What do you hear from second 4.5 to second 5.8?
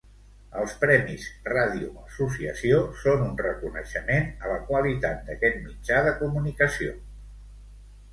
la qualitat d'aquest